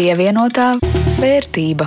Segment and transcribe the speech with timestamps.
[0.00, 0.78] Pievienotā
[1.20, 1.84] vērtība.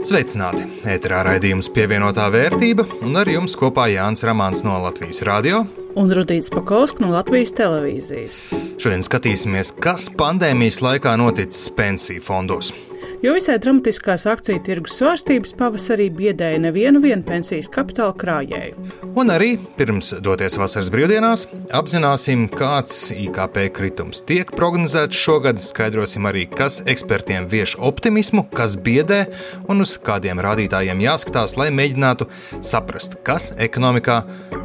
[0.00, 0.64] Sveicināti!
[0.88, 5.66] Ēterā raidījums pievienotā vērtība, un ar jums kopā Jānis Rāmāns no Latvijas Rādio
[5.98, 8.40] un Rudīts Pakausks no Latvijas televīzijas.
[8.80, 12.72] Šodien skatīsimies, kas pandēmijas laikā noticis pensiju fondos.
[13.18, 18.84] Jo visai dramatiskās akciju tirgus svārstības pavasarī biedēja nevienu pensijas kapitāla krājēju.
[19.18, 25.58] Un arī pirms doties vasaras brīvdienās, apzināsim, kāds IKP kritums tiek prognozēts šogad.
[25.58, 29.24] Skaidrosim arī, kas ekspertiem vieš optimismu, kas biedē
[29.66, 32.30] un uz kādiem rādītājiem jāskatās, lai mēģinātu
[32.62, 34.20] saprast, kas ekonomikā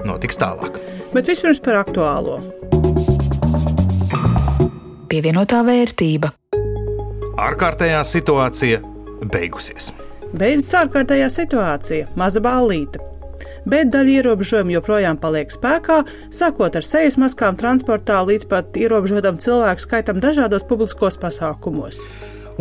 [0.05, 0.77] notiks tālāk.
[1.17, 2.37] Bet vispirms par aktuālo.
[5.09, 6.35] Pievienotā vērtība
[7.39, 8.81] ārkārtējā situācija
[9.33, 9.91] beigusies.
[10.33, 13.01] Beidzas ārkārtējā situācija, maza ballīte.
[13.69, 16.01] Bet daļa ierobežojumu joprojām paliek spēkā,
[16.35, 22.01] sākot ar sejas maskām transportā līdz pat ierobežotam cilvēku skaitam dažādos publiskos pasākumos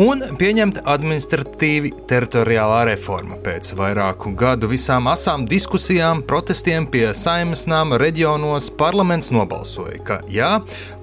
[0.00, 3.36] un pieņemta administratīvi teritoriālā reforma.
[3.42, 10.54] Pēc vairāku gadu visām asām diskusijām, protestiem pie saimnes nama reģionos parlaments nobalsoja, ka jā,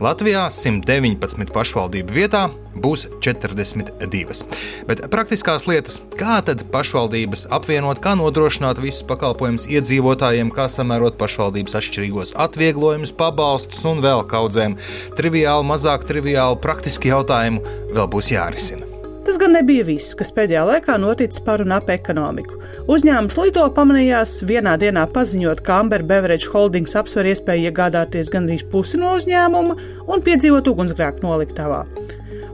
[0.02, 4.44] Latvijā 119 pašvaldību vietā būs 42.
[4.90, 11.80] Bet praktiskās lietas, kā tad pašvaldības apvienot, kā nodrošināt visus pakalpojumus iedzīvotājiem, kā samērot pašvaldības
[11.80, 14.78] atšķirīgos atvieglojumus, pabalstus un vēl kaudzēm,
[15.20, 17.64] triviāli, mazāk triviāli, praktiski jautājumi
[17.96, 18.90] vēl būs jārisina.
[19.30, 22.56] Tas gan nebija viss, kas pēdējā laikā noticis par un ap ekonomiku.
[22.90, 28.98] Uzņēmums Lido pamanījās vienā dienā paziņot, ka Amber Beverage Holdings apsver iespēju iegādāties gandrīz pusi
[28.98, 29.76] no uzņēmuma
[30.10, 31.84] un piedzīvot ugunsgrēku noliktavā.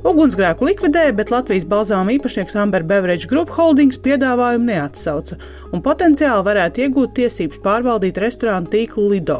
[0.05, 5.39] Ugunsgrēku likvidēja, bet Latvijas balzāma īpašnieks Amber Beverage Group Holdings piedāvājumu neatsauca
[5.73, 9.39] un potenciāli varētu iegūt tiesības pārvaldīt restorānu tīklu Lido.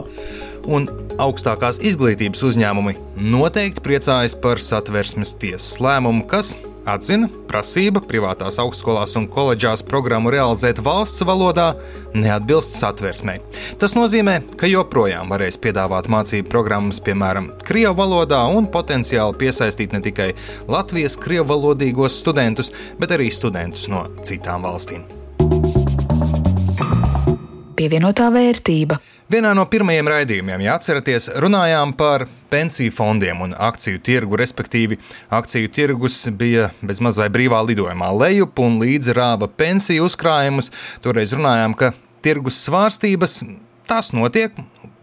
[0.66, 0.90] Un
[1.22, 2.98] augstākās izglītības uzņēmumi
[3.30, 6.56] noteikti priecājas par satversmes tiesas lēmumu, kas
[6.90, 11.72] atzina, prasība privātās augstskolās un koledžās programmu realizēt valsts valodā
[12.13, 13.41] neatbilst satversmei.
[13.81, 20.01] Tas nozīmē, ka joprojām varēs piedāvāt mācību programmas, piemēram, Krievu valodā un potenciāli piesaistīt ne
[20.06, 20.31] tikai
[20.69, 25.06] Latvijas krievu valodīgos studentus, bet arī studentus no citām valstīm.
[27.75, 29.01] Pievienotā vērtība.
[29.25, 35.00] Vienā no pirmajiem raidījumiem, ja atceraties, runājām par pensiju fondiem un akciju tirgu, respektīvi,
[35.34, 40.69] akciju tirgus bija bezmaz vai brīvā lidojumā lejup un līdzi rāva pensiju uzkrājumus.
[41.02, 41.90] Toreiz runājām, ka
[42.22, 43.40] tirgus svārstības
[43.90, 44.53] tās notiek,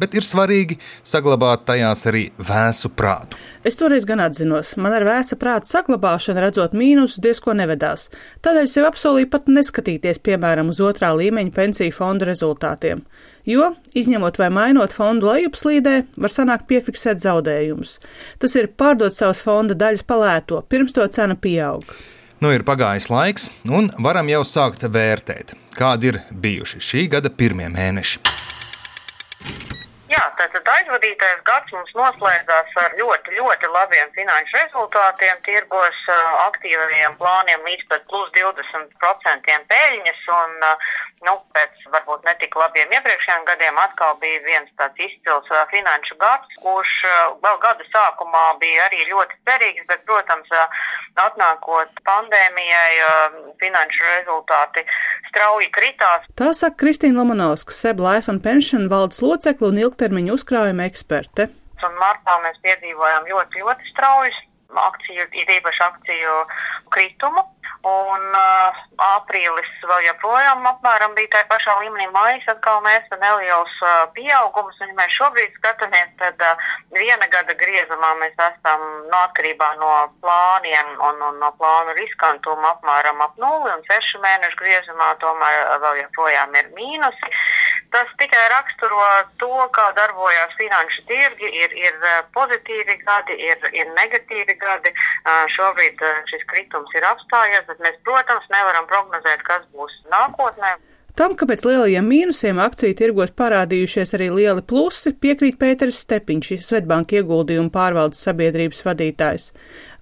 [0.02, 3.38] bet ir svarīgi saglabāt tajās arī vēsu prātu.
[3.62, 8.08] Es toreiz gan atzinos, man ar vēsa prāta saglabāšanu redzot mīnusus diezko nevedās.
[8.42, 13.04] Tādēļ sev apsolīju pat neskatīties, piemēram, uz otrā līmeņa pensiju fondu rezultātiem.
[13.46, 17.96] Jo, izņemot vai mainot fondu lejupslīdē, var sanākt piefiksēt zaudējumus.
[18.42, 21.86] Tas ir pārdot savas fonda daļas palēto, pirms to cena pieaug.
[22.42, 27.70] Nu, ir pagājis laiks, un varam jau sākt vērtēt, kādi ir bijuši šī gada pirmie
[27.70, 28.41] mēneši.
[30.22, 35.98] Jā, tātad aizvadītais gads mums noslēdzās ar ļoti, ļoti labiem finanšu rezultātiem, tirgos
[36.44, 40.54] aktīvajiem plāniem līdz pat plus 20% peļņas un,
[41.26, 46.94] nu, pēc varbūt netik labiem iepriekšējiem gadiem atkal bija viens tāds izcils finanšu gads, kurš
[47.42, 50.54] vēl gada sākumā bija arī ļoti cerīgs, bet, protams,
[51.18, 52.94] atnākot pandēmijai,
[53.58, 54.86] finanšu rezultāti
[55.32, 56.24] strauji kritās.
[56.38, 61.48] Tā saka Kristīna Lomanovska, Seb Life and Pension valdes locekla un ilgtermiņa uzkrājuma eksperte.
[61.82, 64.32] Un martā mēs piedzīvojām ļoti, ļoti strauju
[64.78, 66.36] akciju, ir īpaši akciju
[66.94, 67.42] kritumu.
[67.82, 68.80] Un uh,
[69.16, 72.06] aprīlis vēl joprojām apmēram bija tajā pašā līmenī.
[72.14, 74.78] Mājas atkal mēs neliels uh, pieaugums.
[74.80, 79.92] Un, ja mēs šobrīd skatāmies, tad uh, viena gada griezumā mēs esam no atkarībā no
[80.22, 86.04] plāniem un, un no plānu riskantuma apmēram ap nulli un sešu mēnešu griezumā tomēr vēl
[86.04, 87.34] joprojām ir mīnusi.
[87.92, 89.00] Tas tikai raksturo
[89.40, 91.48] to, kā darbojas finanšu tirgi.
[91.62, 94.94] Ir, ir eh, pozitīvi gadi, ir, ir negatīvi gadi.
[94.94, 100.76] Eh, šobrīd eh, šis kritums ir apstājies, bet mēs, protams, nevaram prognozēt, kas būs nākotnē.
[101.12, 107.18] Tam, ka pēc lielajiem mīnusiem akciju tirgos parādījušies arī lieli plusi, piekrīt Pēters Stepiņš, Svetbanka
[107.18, 109.50] ieguldījuma pārvaldes sabiedrības vadītājs.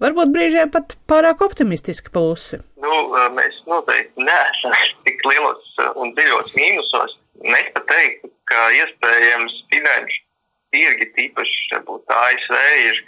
[0.04, 2.60] Varbūt brīžiem pat pārāk optimistiski plusi.
[2.78, 2.94] Nu,
[3.34, 4.78] mēs noteikti neesam
[5.08, 7.18] tik lielos un dziļos mīnusos.
[7.42, 10.22] Es pat teiktu, ka iespējams finanšu
[10.75, 13.00] tirgi, tīpaši ASV, ir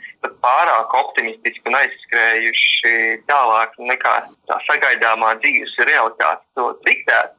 [0.45, 2.95] pārāk optimistiski un aizskrējuši
[3.31, 4.15] tālāk nekā
[4.51, 7.39] tā sagaidāmā dzīves realitāte to diktētu.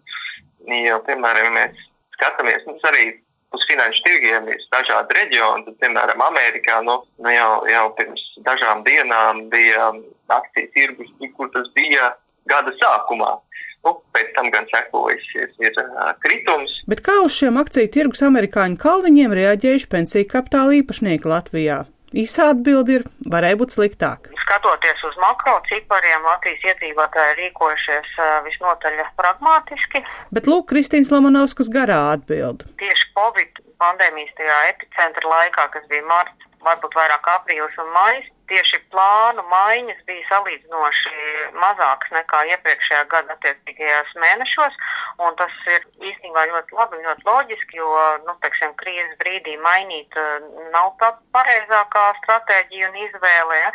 [0.83, 1.85] Jo, piemēram, ja mēs
[2.15, 3.09] skatāmies, mums arī
[3.53, 5.65] uz finanšu tirgiem ir dažādi reģioni.
[5.67, 9.91] Tad, piemēram, Amerikā nu, nu jau, jau pirms dažām dienām bija
[10.33, 12.13] akciju tirgus, kur tas bija
[12.49, 13.35] gada sākumā.
[13.83, 15.49] Nu, pēc tam gan sekojas ir,
[15.81, 16.71] uh, kritums.
[16.87, 21.83] Bet kā uz šiem akciju tirgus amerikāņu kalniņiem reaģējuši pensiju kapitāla īpašnieki Latvijā?
[22.13, 23.03] Īsā atbilde ir,
[23.33, 24.27] varēja būt sliktāk.
[24.43, 28.11] Skatoties uz makro cipariem, Latvijas iedzīvotāji rīkojušies
[28.45, 30.03] visnotaļ pragmatiski.
[30.29, 32.67] Bet lūk, Kristīnas Lamanovskas garā atbild.
[32.77, 38.79] Tieši Covid pandēmijas tajā epicentra laikā, kas bija marts, varbūt vairāk aprīlis un maijs, tieši
[38.93, 41.13] plānu maiņas bija salīdzinoši
[41.57, 44.77] mazākas nekā iepriekšējā gada attiecīgajās mēnešos,
[45.25, 47.89] un tas ir īstenībā ļoti labi, ļoti loģiski, jo,
[48.27, 53.73] nu, teiksim, krīzes brīdī mainīt eh, nav tā pareizākā stratēģija un izvēle, ja?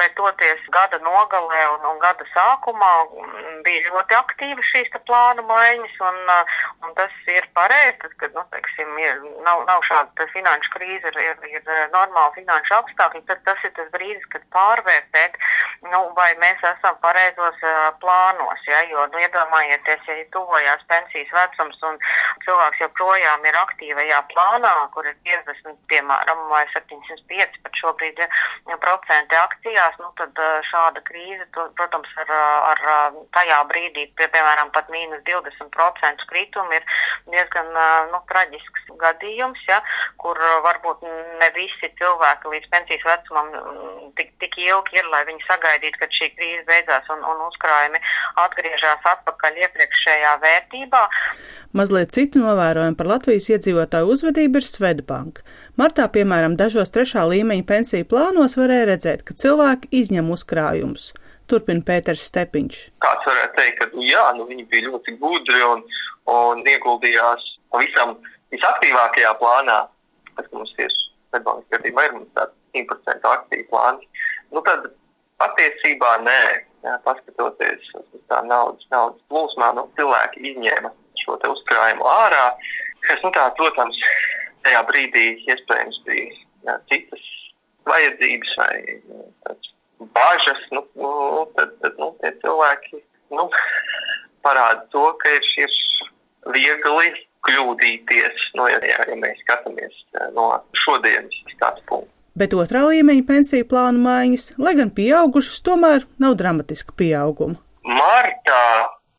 [0.00, 5.98] bet toties gada nogalē un, un gada sākumā mm, bija ļoti aktīva šīs plānu maiņas,
[6.10, 6.56] un, eh,
[6.86, 11.20] un tas ir pareizi, tad, kad, nu, teiksim, ir, nav, nav šāda finanšu krīze, ir,
[11.30, 15.36] ir, ir eh, normāla finanšu apstākļi, tad tas ir tas brīdis, kad pārvērtēt,
[15.90, 18.62] nu, vai mēs esam pareizos uh, plānos.
[18.68, 18.82] Ja?
[18.90, 21.98] Jo, nu, iedomājieties, ja tuvojās pensijas vecums un
[22.44, 28.28] cilvēks joprojām ir aktīvajā plānā, kur ir 50, piemēram, vai 705 pat šobrīd ja,
[28.84, 32.34] procenti akcijās, nu, tad uh, šāda krīze, tu, protams, ar,
[32.72, 32.84] ar
[33.36, 36.84] tajā brīdī, pie, piemēram, pat mīnus 20% kritumu ir
[37.32, 37.72] diezgan
[38.12, 39.80] nu, traģisks gadījums, ja,
[40.26, 41.04] kur varbūt
[41.40, 43.52] ne visi cilvēki līdz pensijas vecumam
[44.18, 48.00] tik, tik ilgi ir, lai viņi sagaidītu, kad šī krīze beidzās un, un uzkrājumi
[48.42, 51.02] atgriežas atpakaļ iepriekšējā vērtībā.
[51.78, 55.46] Mazliet citu novērojumu par Latvijas iedzīvotāju uzvedību ir Svedbanka.
[55.78, 61.12] Martā, piemēram, dažos trešā līmeņa pensiju plānos varēja redzēt, ka cilvēki izņem uzkrājumus.
[61.46, 62.78] Turpina Pēters Stepiņš.
[63.04, 65.84] Kāds varētu teikt, ka jā, nu, viņi bija ļoti gudri un,
[66.32, 68.16] un ieguldījās pavisam
[68.54, 69.84] visaktīvākajā plānā,
[70.36, 70.92] kas mums ir
[71.30, 74.08] Svedbankas gadījumā, ir mums tāds 100% aktīvu plānu,
[74.54, 74.88] nu tad
[75.42, 76.40] patiesībā nē.
[76.86, 82.44] Jā, paskatoties uz tā naudas, naudas plūsmā, nu, cilvēki izņēma šo uzkrājumu ārā,
[83.08, 83.98] kas, nu, tā, protams,
[84.62, 86.28] tajā brīdī iespējams bija
[86.68, 87.24] jā, citas
[87.90, 88.76] vajadzības vai
[89.46, 89.72] tāds,
[90.14, 91.12] bažas, nu, nu,
[91.56, 93.02] tad, tad nu, tie cilvēki
[93.34, 93.48] nu,
[94.46, 95.76] parāda to, ka ir, ir
[96.54, 97.10] viegli
[97.46, 100.04] kļūdīties, nu, ja, ja mēs skatāmies
[100.34, 100.50] no
[100.84, 106.92] šodienas skatu punkta bet otrā līmeņa pensiju plānu maiņas, lai gan pieaugušas, tomēr nav dramatiska
[107.00, 107.56] pieauguma.
[107.86, 108.62] Martā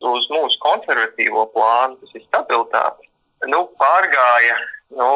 [0.06, 3.08] uz mūsu konservatīvo plānu, tas ir stabilitāte,
[3.50, 4.58] nu, pārgāja
[4.94, 5.10] nu,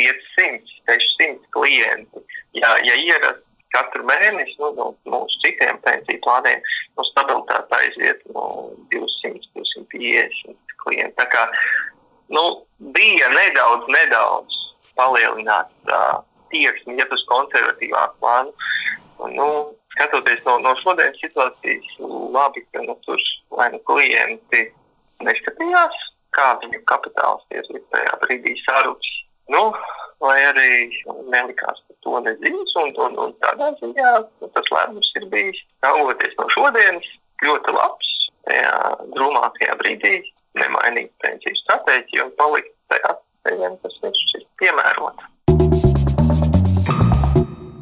[0.00, 2.24] 500, 600 klienti.
[2.56, 6.62] Ja, ja ierast katru mēnesi nu, no mūsu citiem pensiju plāniem,
[6.96, 8.46] no stabilitāte aiziet no
[8.94, 11.16] 200, 250 klienti.
[11.18, 11.44] Tā kā
[12.28, 12.44] nu,
[12.96, 14.60] bija nedaudz, nedaudz
[14.98, 16.22] palielināts uh,
[16.52, 18.54] tieksmi iet uz konservatīvāku plānu.
[19.34, 19.48] Nu,
[19.94, 21.90] skatoties no, no šodienas situācijas,
[22.34, 23.20] labi, ka nu, tur
[23.54, 24.66] vai nu klienti
[25.24, 26.00] neskatījās,
[26.34, 29.10] kā viņu kapitāls tieši tajā brīdī saruks.
[29.52, 29.68] Nu,
[30.24, 30.70] vai arī
[31.30, 36.36] nelikās par to neziņas, un, un, un tādā ziņā nu, tas lēmums ir bijis, raugoties
[36.40, 37.10] no šodienas,
[37.44, 38.12] ļoti labs
[38.48, 38.72] tajā
[39.16, 40.14] drūmākajā brīdī,
[40.60, 43.14] nemainīt pensiju stratēģiju un palikt tajā,
[43.44, 44.02] kas
[44.38, 45.30] ir piemērota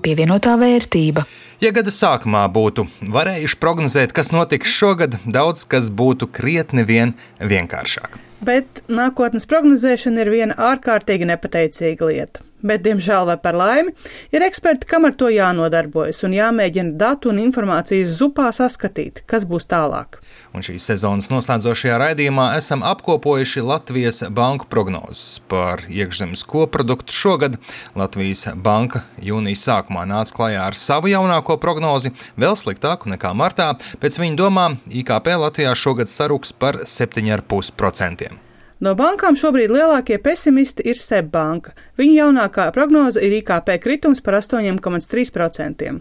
[0.02, 1.24] pievienotā vērtība.
[1.62, 8.18] Ja gada sākumā būtu varējuši prognozēt, kas notiks šogad, daudz kas būtu krietni vien vienkāršāk.
[8.42, 13.92] Bet nākotnes prognozēšana ir viena ārkārtīgi nepateicīga lieta bet, diemžēl vai par laimi,
[14.34, 19.68] ir eksperti, kam ar to jānodarbojas un jāmēģina datu un informācijas zupā saskatīt, kas būs
[19.70, 20.20] tālāk.
[20.54, 27.58] Un šīs sezonas noslēdzošajā raidījumā esam apkopojuši Latvijas banku prognozes par iekšzemes koproduktu šogad.
[27.98, 33.72] Latvijas banka jūnijas sākumā nāca klajā ar savu jaunāko prognozi, vēl sliktāku nekā martā.
[34.02, 38.51] Pēc viņa domām IKP Latvijā šogad saruks par 7,5%.
[38.82, 41.70] No bankām šobrīd lielākie pesimisti ir Seibanka.
[42.00, 45.92] Viņa jaunākā prognoze ir IKP kritums par 8,3%.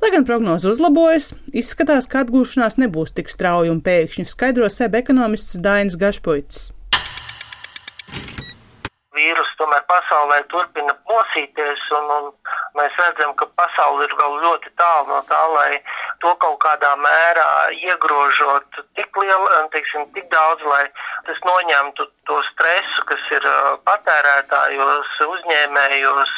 [0.00, 5.56] Lai gan prognoze uzlabojas, izskatās, ka atgūšanās nebūs tik strauja un pēkšņa, skaidro Seb ekonomists
[5.64, 6.68] Dainis Gašpuits
[9.20, 12.28] vīrus tomēr pasaulē turpina mosīties, un, un
[12.78, 15.80] mēs redzam, ka pasaule ir vēl ļoti tālu no tā, lai
[16.22, 20.84] to kaut kādā mērā iegrožot tik lielu, teiksim, tik daudz, lai
[21.28, 23.48] tas noņemtu to stresu, kas ir
[23.88, 26.36] patērētājos, uzņēmējos,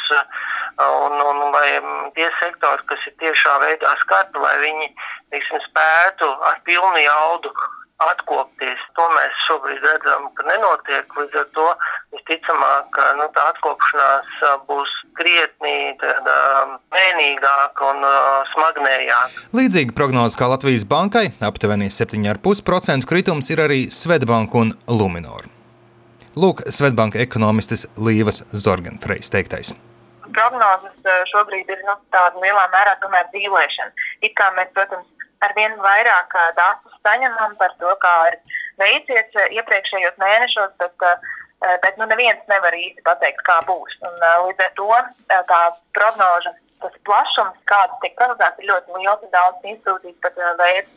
[0.87, 1.69] un, un lai
[2.17, 4.91] tie sektori, kas ir tiešā veidā skarti, lai viņi,
[5.35, 7.53] teiksim, spētu ar pilnu jaudu
[8.03, 8.81] atkopties.
[8.97, 11.17] To mēs šobrīd redzam, ka nenotiek.
[11.19, 11.67] Līdz ar to
[12.13, 15.93] visticamāk, nu, tā atkopšanās būs krietni
[16.93, 19.47] mēnīgāka un uh, smagnējāka.
[19.57, 25.49] Līdzīga prognoze kā Latvijas bankai, aptuveni 7,5% kritums ir arī Svetbanka un Luminor.
[26.33, 29.73] Lūk, Svetbanka ekonomistes Līvas Zorgenfreis teiktais
[30.33, 33.91] prognozes šobrīd ir nu, tāda lielā mērā dzīvošana.
[34.25, 35.05] It kā mēs, protams,
[35.45, 38.39] ar vien vairāk datus saņemam par to, kā ir
[38.81, 41.07] veicies iepriekšējos mēnešos, bet
[41.83, 43.95] bet nu, neviens nevar īsti pateikt, kā būs.
[44.03, 45.61] Un, eh, līdz ar to eh, tā
[45.95, 46.51] prognoža,
[46.83, 49.29] tas plašums, kāds tiek prognozēts, ir ļoti liels.
[49.31, 50.39] Daudz institūcijas pat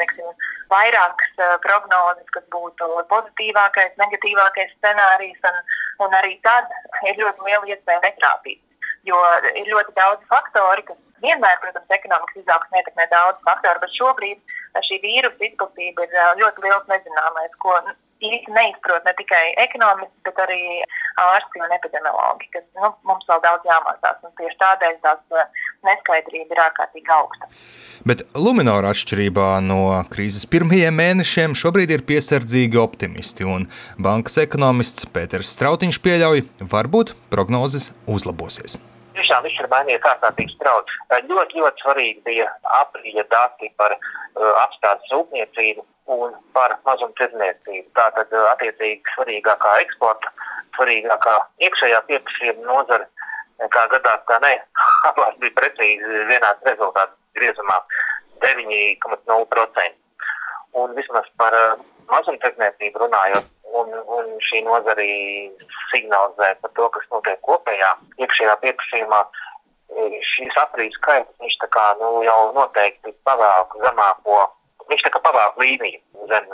[0.01, 0.33] teiksim,
[0.73, 5.61] vairākas prognozes, kas būtu pozitīvākais, negatīvākais scenārijs, un,
[6.07, 6.67] un arī tad
[7.07, 8.63] ir ļoti liela iespēja netrāpīt.
[9.07, 9.21] Jo
[9.55, 14.57] ir ļoti daudz faktori, kas vienmēr, protams, ekonomikas izaugsmē ietekmē daudz faktoru, bet šobrīd
[14.89, 17.79] šī vīrusu izplatība ir ļoti liels nezināmais, ko
[18.25, 20.61] īsti neizprot ne tikai ekonomisti, bet arī
[21.21, 24.25] ārsti un epidemiologi, kas nu, mums vēl daudz jāmācās.
[24.41, 27.49] Tieši tādēļ tās uh, neskaidrība ir ārkārtīgi augsta.
[28.09, 29.81] Bet Luminora atšķirībā no
[30.13, 33.69] krīzes pirmajiem mēnešiem šobrīd ir piesardzīgi optimisti, un
[34.03, 38.79] bankas ekonomists Pēters Strautiņš pieļauj, varbūt prognozes uzlabosies.
[39.17, 40.97] Tiešām viņš ir mainījies ārkārtīgi strauji.
[41.31, 42.51] Ļoti, ļoti svarīgi bija
[42.83, 44.01] aprīļa dati par uh,
[44.67, 47.89] apstādes rūpniecību un par mazumtirdzniecību.
[47.99, 50.33] Tātad, uh, attiecīgi, svarīgākā eksporta,
[50.77, 51.37] svarīgākā
[51.67, 53.09] iekšējā pieprasījuma nozara,
[53.73, 54.55] kā gadās, tā ne,
[55.11, 57.81] abās bija precīzi vienāds rezultāts griezumā-
[58.45, 59.95] 9,0%.
[60.77, 61.77] Un vismaz par uh,
[62.13, 63.47] mazumtirdzniecību runājot,
[63.81, 65.07] un, un šī nozara
[65.91, 67.91] signalizē par to, kas notiek kopējā
[68.23, 69.21] iekšējā pieprasījumā.
[70.33, 74.41] Šīs aprīļa skaits viņš kā nu, jau noteikti pavēl zemāko
[74.91, 76.51] viņš tā kā pavēl līniju zem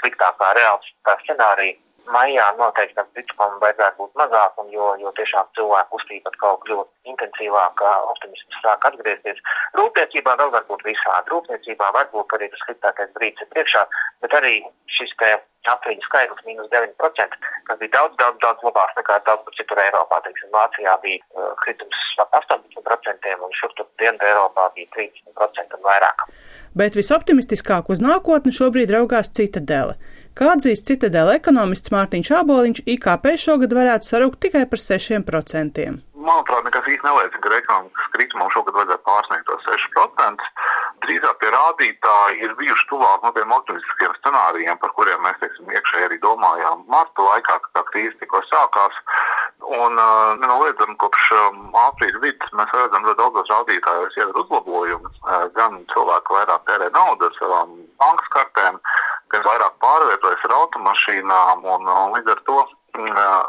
[0.00, 1.80] sliktākā reāla scenārija.
[2.14, 7.94] Maijā noteikti tam ticamam vajadzētu būt mazākam, jo, jo tiešām cilvēku uztība atkal kļūt intensīvāka,
[8.12, 9.40] optimisms sāk atgriezties.
[9.78, 11.32] Rūpniecībā vēl var būt visādi.
[11.34, 13.82] Rūpniecībā varbūt arī tas sliktākais brīdis ir priekšā,
[14.22, 14.54] bet arī
[14.98, 15.32] šis te
[15.72, 20.20] aprīļa skaitlis mīnus 9%, kas bija daudz, daudz, daudz labāks nekā daudz kur citur Eiropā.
[20.28, 25.88] Teiksim, Vācijā bija uh, kritums ap 18% un šur tur Dienvidu Eiropā bija 30% un
[25.90, 26.28] vairāk
[26.76, 29.96] bet visoptimistiskāk uz nākotni šobrīd raugās Citadele.
[30.36, 36.15] Kā atzīst Citadele ekonomists Mārtiņš Āboliņš, IKP šogad varētu sarūkt tikai par 6%.
[36.26, 40.46] Manuprāt, nekas īsti neliecina, ka ekonomikas kritumam šogad vajadzētu pārsniegt tos 6%.
[41.04, 46.08] Drīzāk tie rādītāji ir bijuši tuvāk no tiem optimistiskiem scenārijiem, par kuriem mēs teiksim, iekšēji
[46.08, 48.98] arī domājām marta laikā, kad krīze tikko sākās.
[49.66, 55.12] Un uh, nenoliedzami kopš um, aprīļa vidus mēs redzam, ka daudzos rādītājos jau ir uzlabojumi.
[55.22, 58.80] Uh, gan cilvēki vairāk tērē naudu ar savām bankas kartēm,
[59.34, 61.70] gan vairāk pārvietojas ar automašīnām.
[61.76, 62.58] Un, uh, līdz ar to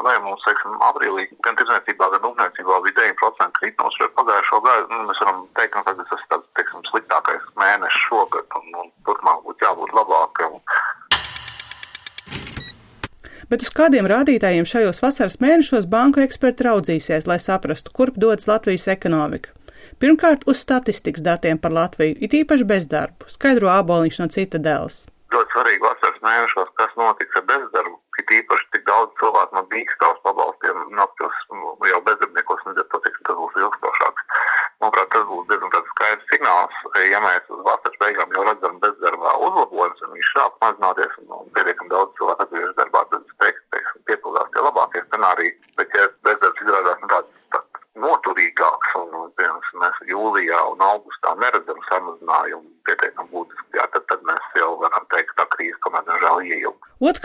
[0.06, 4.88] vai mums, teiksim, aprīlī gan tirdzniecībā, gan rūpniecībā bija 9% kritums pret pagājušo gadu.
[4.92, 9.44] Nu, mēs varam teikt, ka tas ir tāds, teiksim, sliktākais mēnesis šogad, un, un turpmāk
[9.46, 10.60] būtu jābūt labākam.
[13.48, 18.84] Bet uz kādiem rādītājiem šajos vasaras mēnešos banku eksperti raudzīsies, lai saprastu, kurp dodas Latvijas
[18.92, 19.54] ekonomika?
[19.98, 25.06] Pirmkārt, uz statistikas datiem par Latviju, it īpaši bezdarbu, skaidro āboliņš no Citadeles.
[25.32, 29.16] Ļoti svarīgi vasaras mēnešos, kas notiks ar bezdarbu, it īpaši cik daudz
[29.78, 31.36] cilvēku no dīkstāvs pabalstiem nokļūs
[31.88, 34.22] jau bezdarbniekos, un tas, teiksim, tas būs ilgstošāks.
[34.80, 36.74] Manuprāt, tas būs diezgan tāds skaidrs signāls,
[37.10, 41.50] ja mēs uz vasaras beigām jau redzam bezdarbā uzlabojums, un viņš sāk mazināties, un, un
[41.54, 43.28] pietiekami daudz cilvēku atgriežas darbā, tad
[45.18, 50.84] scenāriju, bet ja bezdarbs izrādās nu, tāds, tāds noturīgāks un, un piemēram, mēs jūlijā un
[50.86, 55.78] augustā neredzam samazinājumu pietiekami būtiski, jā, tad, tad mēs jau varam teikt, ka tā krīze,
[55.86, 56.44] kamēr nežēl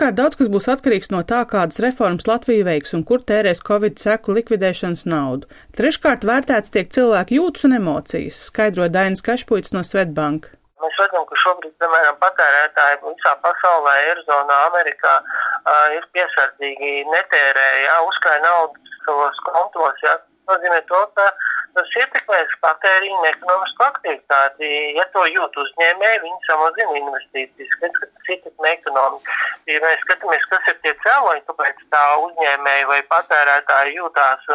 [0.04, 3.96] Otrkārt, daudz kas būs atkarīgs no tā, kādas reformas Latvija veiks un kur tērēs Covid
[4.02, 5.48] seku likvidēšanas naudu.
[5.78, 10.52] Treškārt, vērtēts tiek cilvēku jūtas un emocijas, skaidro Dainis Kašpuits no Svetbanka.
[10.84, 17.96] Mēs redzam, ka šobrīd, piemēram, patērētāji visā pasaulē, Eirozonā, Amerikā uh, ir piesardzīgi, netērē, jā,
[18.10, 20.04] uzkrāj naudu savos kontos.
[20.04, 20.18] Jā.
[20.20, 21.30] Tas nozīmē to, ka
[21.74, 24.70] tas ietekmēs patēriņu un ekonomisku aktivitāti.
[24.98, 29.38] Ja to jūt uzņēmēji, viņi samazina investīcijas, kas ietekmē ekonomiku.
[29.70, 34.46] Ja mēs skatāmies, kas ir tie cēloņi, kāpēc tā uzņēmēji vai patērētāji jūtās,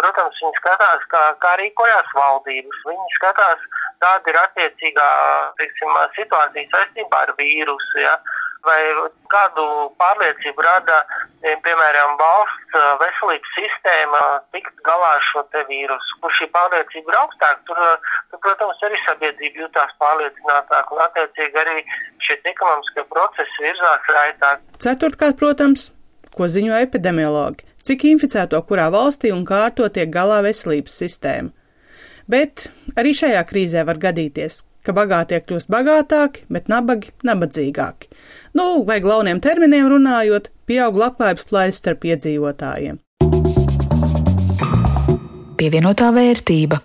[0.00, 2.84] protams, viņi skatās, kā, kā rīkojās valdības.
[2.90, 3.66] Viņi skatās,
[4.04, 5.10] kāda ir attiecīgā
[5.60, 8.00] teiksim, situācija saistībā ar vīrusu.
[8.02, 8.16] Ja?
[8.62, 8.82] Vai
[9.32, 9.64] kādu
[9.98, 11.00] pārliecību rada,
[11.42, 14.20] piemēram, valsts veselības sistēma
[14.54, 16.18] tikt galā ar šo vīrusu?
[16.22, 17.80] Kur šī pārliecība ir augstāka, tur,
[18.30, 21.82] tur, protams, arī sabiedrība jutās pārliecinātāk un, attiecīgi, arī
[22.22, 24.62] šie ekonomiskie procesi virzās raitāk.
[24.86, 25.90] Ceturtkārt, protams,
[26.36, 27.66] ko ziņo epidemiologi.
[27.82, 31.50] cik inficēto kurā valstī un kā ar to tiek galā veselības sistēma.
[32.30, 38.10] Bet arī šajā krīzē var gadīties, ka bagātie kļūst bagātāki, bet nabagi nabadzīgāki.
[38.58, 43.00] Nu, vai glauniem terminiem runājot, pieaug labklājības plājas starp iedzīvotājiem.
[45.62, 46.82] Pievienotā vērtība.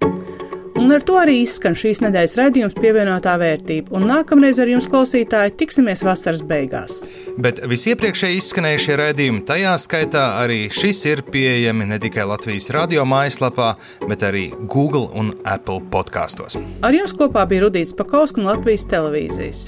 [0.77, 5.55] Un ar to arī izskan šīs nedēļas raidījums pievienotā vērtība, un nākamreiz ar jums, klausītāji,
[5.57, 6.99] tiksimies vasaras beigās.
[7.41, 13.71] Bet visiepriekšēji izskanējušie raidījumi, tajā skaitā arī šis ir pieejami ne tikai Latvijas radio mājaslapā,
[14.05, 16.59] bet arī Google un Apple podkastos.
[16.85, 19.67] Ar jums kopā bija Rudīts Pakausks no Latvijas televīzijas.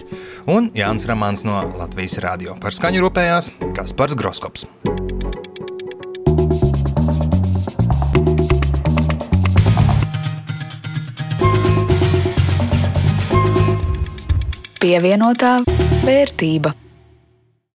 [0.49, 2.57] Un Jānis Ramāns no Latvijas radio.
[2.61, 4.69] Par skaņu rūpējās Kaspars Groskops.
[14.79, 15.57] Pievienotā
[16.07, 16.71] vērtība.